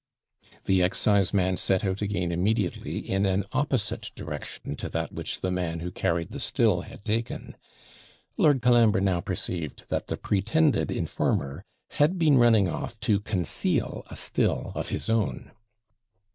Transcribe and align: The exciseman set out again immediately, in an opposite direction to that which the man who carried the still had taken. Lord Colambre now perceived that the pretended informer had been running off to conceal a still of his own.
The 0.63 0.81
exciseman 0.81 1.57
set 1.57 1.85
out 1.85 2.01
again 2.01 2.31
immediately, 2.31 2.97
in 3.07 3.27
an 3.27 3.45
opposite 3.51 4.09
direction 4.15 4.75
to 4.77 4.89
that 4.89 5.11
which 5.11 5.41
the 5.41 5.51
man 5.51 5.81
who 5.81 5.91
carried 5.91 6.31
the 6.31 6.39
still 6.39 6.81
had 6.81 7.05
taken. 7.05 7.55
Lord 8.35 8.63
Colambre 8.63 8.99
now 8.99 9.21
perceived 9.21 9.83
that 9.89 10.07
the 10.07 10.17
pretended 10.17 10.89
informer 10.89 11.63
had 11.91 12.17
been 12.17 12.39
running 12.39 12.67
off 12.67 12.99
to 13.01 13.19
conceal 13.19 14.03
a 14.09 14.15
still 14.15 14.71
of 14.73 14.89
his 14.89 15.07
own. 15.07 15.51